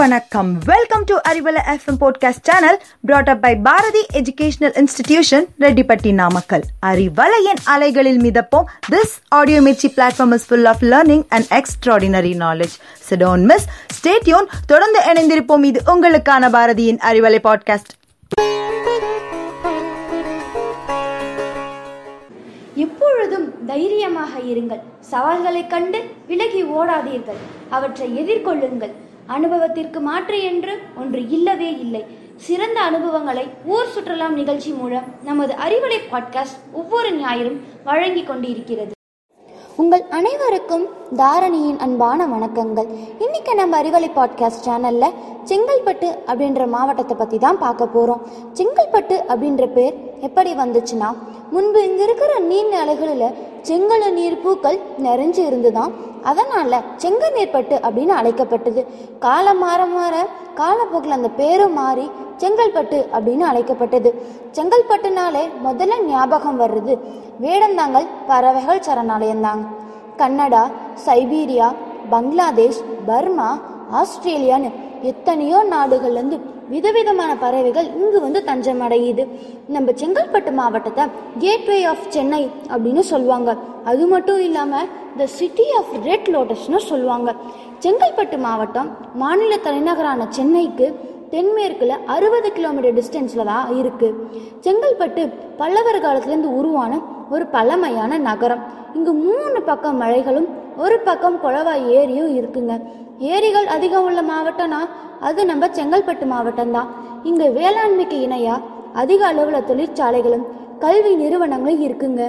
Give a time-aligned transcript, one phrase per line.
[0.00, 0.58] வணக்கம்.
[0.64, 7.60] Welcome to Arivalai FM podcast channel brought up by Bharathi educational institution Rettipatti Namakkal அறிவலையின்
[7.64, 12.76] அலைகளில் மிதப்போம் this audio Mirchi platform is full of learning and extraordinary knowledge
[13.10, 13.66] சிடோன் miss
[14.00, 15.64] stay tuned தொடர்ந்து இணைந்திருப்போம்.
[15.64, 17.92] இது உங்களுக்கான பாரதியின் Arivalai podcast
[22.74, 24.80] எப்பொழுதும் தைரியமாக இருங்கள்.
[25.12, 27.40] சவால்களைக் கண்டு விலகி ஓடாதீர்கள்.
[27.70, 28.92] அவற்றை எதிர்கொள்ளுங்கள்.
[29.34, 32.04] அனுபவத்திற்கு மாற்று என்று ஒன்று இல்லவே இல்லை.
[32.36, 38.92] சிறந்த அனுபவங்களை ஊர் சுற்றலாம் நிகழ்ச்சி மூலம் நமது அறிவுரை பாட்காஸ்ட் ஒவ்வொரு ஞாயிறும் வழங்கிக் கொண்டிருக்கிறது.
[39.76, 42.88] உங்கள் அனைவருக்கும் தாரணியின் அன்பான வணக்கங்கள்.
[43.18, 45.04] இன்னைக்கு நம்ம அறிவலை பாட்காஸ்ட் சேனல்ல
[45.44, 48.22] செங்கல்பட்டு அப்படின்ற மாவட்டத்தை பத்தி தான் பார்க்க போறோம்.
[48.52, 51.10] செங்கல்பட்டு அப்படின்ற பேர் எப்படி வந்துச்சுன்னா
[51.50, 53.34] முன்பு இங்க இருக்கிற நீர் நிலைகளில்
[53.68, 55.92] செங்கல நீர் பூக்கள் நிறைஞ்சு இருந்துதான்
[56.30, 58.82] அதனால செங்கநீர்பட்டு அப்படின்னு அழைக்கப்பட்டது.
[59.24, 60.14] காலம் மாற மாற
[60.60, 62.06] காலப்போக்கில் அந்த பேரும் மாறி
[62.42, 64.10] செங்கல்பட்டு அப்படின்னு அழைக்கப்பட்டது.
[64.56, 66.94] செங்கல்பட்டுனாலே முதல்ல ஞாபகம் வர்றது
[67.44, 69.66] வேடந்தாங்கல் பறவைகள் சரணாலயம்தாங்க.
[70.20, 70.62] கன்னடா
[71.06, 71.68] சைபீரியா
[72.12, 73.50] பங்களாதேஷ் பர்மா
[74.00, 74.70] ஆஸ்திரேலியான்னு
[75.10, 76.38] எத்தனையோ நாடுகள்லேருந்து
[76.74, 79.22] விதவிதமான பறவைகள் இங்கு வந்து தஞ்சம் அடையுது
[79.74, 81.04] நம்ம செங்கல்பட்டு மாவட்டத்தை
[81.44, 83.50] கேட்வே ஆஃப் சென்னை அப்படின்னு சொல்லுவாங்க.
[83.90, 87.30] அது மட்டும் இல்லாமல் த சிட்டி ஆஃப் ரெட் லோட்டஸ்னு சொல்லுவாங்க.
[87.84, 88.88] செங்கல்பட்டு மாவட்டம்
[89.22, 90.86] மாநில தலைநகரான சென்னைக்கு
[91.32, 94.16] தென்மேற்கில் அறுபது கிலோமீட்டர் டிஸ்டன்ஸில் தான் இருக்குது
[94.64, 95.22] செங்கல்பட்டு
[95.60, 96.92] பல்லவர் காலத்துலேருந்து உருவான
[97.34, 98.62] ஒரு பழமையான நகரம்.
[98.96, 100.48] இங்கு மூணு பக்கம் மலைகளும்
[100.84, 102.74] ஒரு பக்கம் குளவா ஏரியும் இருக்குங்க.
[103.34, 104.80] ஏரிகள் அதிகம் உள்ள மாவட்டம்னா
[105.28, 106.90] அது நம்ம செங்கல்பட்டு மாவட்டம் தான்.
[107.30, 108.66] இங்கே வேளாண்மைக்கு இணையாக
[109.02, 110.46] அதிக அளவில் தொழிற்சாலைகளும்
[110.84, 112.22] கல்வி நிறுவனங்களும் இருக்குங்க.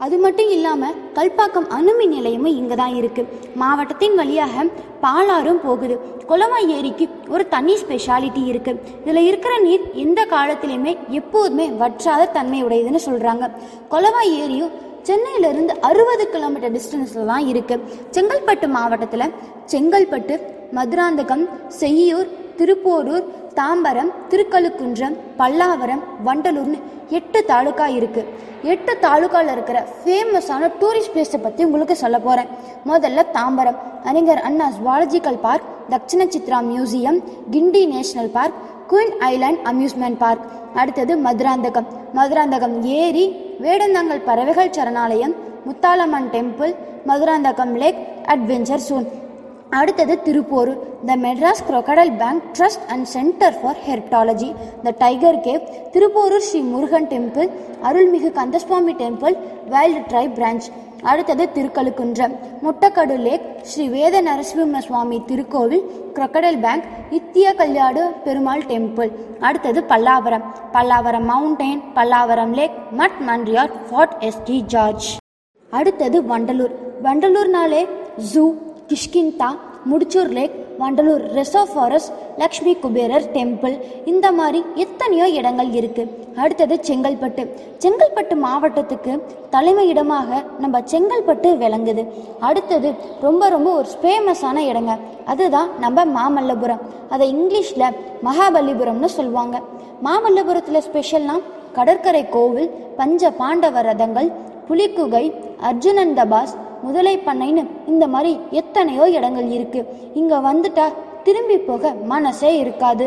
[0.00, 4.64] அது மட்டும் இல்லாமல் கல்பாக்கம் அணுமின் நிலையமும் இங்கே தான் இருக்குது மாவட்டத்தின் வழியாக
[5.00, 5.94] பாலாறும் போகுது.
[6.26, 13.02] குளமா ஏரிக்கு ஒரு தனி ஸ்பெஷாலிட்டி இருக்குது இதில் இருக்கிற நீர் எந்த காலத்திலையுமே எப்போதுமே வற்றாத தன்மை உடையதுன்னு
[13.06, 13.46] சொல்கிறாங்க
[13.90, 19.32] குளமா ஏரியும் சென்னையிலிருந்து அறுபது கிலோமீட்டர் டிஸ்டன்ஸில் தான் இருக்குது செங்கல்பட்டு மாவட்டத்தில்
[19.66, 20.36] செங்கல்பட்டு
[20.72, 21.44] மதுராந்தகம்
[21.78, 23.26] செய்யூர் திருப்போரூர்
[23.58, 26.78] தாம்பரம் திருக்கழுக்குன்றம் பல்லாவரம் வண்டலூர்னு
[27.18, 28.22] எட்டு தாலுக்கா இருக்கு.
[28.72, 32.50] எட்டு தாலுக்காவில் இருக்கிற ஃபேமஸான டூரிஸ்ட் பிளேஸை பற்றி உங்களுக்கு சொல்ல போகிறேன்
[32.90, 33.78] முதல்ல Tambaram.
[34.04, 37.18] Arignar Anna zoological park Dakshina Chitra museum
[37.50, 38.56] Guindy national park
[38.90, 40.44] queen island amusement park
[40.80, 41.88] அடுத்தது மதுராந்தகம்.
[42.18, 43.26] மதுராந்தகம் ஏரி
[43.64, 45.36] வேடந்தாங்கல் பறவைகள் சரணாலயம்
[45.68, 46.74] Muthalamman temple
[47.06, 48.00] Madurantakam lake
[48.34, 49.06] adventure zone
[49.76, 56.40] அடுத்தது Thiruporur the Madras crocodile bank trust and centre for herpetology the tiger cave Thiruporur
[56.40, 57.50] Sri Murugan temple
[57.82, 59.36] Arulmigu Kandaswamy temple
[59.70, 60.66] wild tribe branch
[61.02, 62.38] அடுத்தது Thirukazhukundram.
[62.62, 65.82] Muttukadu lake Sri Veda Narasimha Swamy திருக்கோவில்
[66.14, 69.10] crocodile bank நித்திய கல்யாடு Perumal temple
[69.40, 70.44] அடுத்தது Pallavaram.
[70.72, 75.16] Pallavaram mountain Pallavaram lake மட் மன்றியார் fort ST George
[75.70, 76.74] அடுத்தது Vandalur.
[77.02, 77.88] வண்டலூர்னாலே
[78.34, 78.52] zoo
[78.90, 79.48] Kishkinta
[79.90, 83.74] Mudichur lake Vandalur reserve forest Lakshmi Kuberar temple
[84.12, 87.42] இந்த மாதிரி எத்தனையோ இடங்கள் இருக்குது அடுத்தது செங்கல்பட்டு.
[87.82, 89.12] செங்கல்பட்டு மாவட்டத்துக்கு
[89.54, 92.02] தலைமையிடமாக நம்ம செங்கல்பட்டு விளங்குது.
[92.48, 92.90] அடுத்தது
[93.26, 94.94] ரொம்ப ரொம்ப ஒரு ஃபேமஸான இடங்க.
[95.34, 96.84] அதுதான் நம்ம மாமல்லபுரம்.
[97.14, 97.96] அதை இங்கிலீஷில்
[98.28, 99.56] மகாபலிபுரம்னு சொல்லுவாங்க.
[100.08, 101.38] மாமல்லபுரத்தில் ஸ்பெஷல்னா
[101.78, 102.70] கடற்கரை கோவில்
[103.00, 104.30] பஞ்ச பாண்டவ ரதங்கள்
[104.68, 105.24] புலிக்குகை
[105.70, 109.82] அர்ஜுனன் தபாஸ் முதலை பண்ணைன்னு இந்த மாதிரி எத்தனையோ இடங்கள் இருக்கு.
[110.14, 110.86] இங்க வந்துட்டா
[111.22, 113.06] திரும்பி போக மனசே இருக்காது.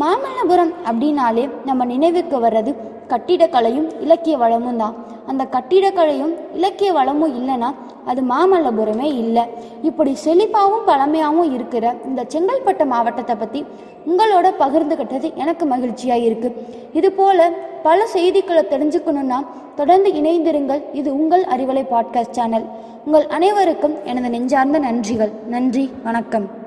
[0.00, 2.72] மாமல்லபுரம் அப்படின்னாலே நம்ம நினைவுக்கு வர்றது
[3.08, 4.94] கட்டிடக்கலையும் இலக்கிய வளமும் தான்.
[5.26, 7.70] அந்த கட்டிடக்கலையும் இலக்கிய வளமும் இல்லைன்னா
[8.04, 9.44] அது மாமல்லபுரமே இல்லை.
[9.82, 13.64] இப்படி செழிப்பாகவும் பழமையாகவும் இருக்கிற இந்த செங்கல்பட்டு மாவட்டத்தை பற்றி
[14.10, 16.48] உங்களோட பகிர்ந்துக்கிட்டது எனக்கு மகிழ்ச்சியாக இருக்கு.
[16.92, 17.50] இது போல
[17.82, 19.38] பல செய்திகளை தெரிஞ்சுக்கணுன்னா
[19.76, 20.82] தொடர்ந்து இணைந்திருங்கள்.
[20.92, 22.66] இது உங்கள் அறிவலை பாட்காஸ்ட் சேனல்.
[23.04, 25.32] உங்கள் அனைவருக்கும் எனது நெஞ்சார்ந்த நன்றிகள்.
[25.46, 26.63] நன்றி வணக்கம்.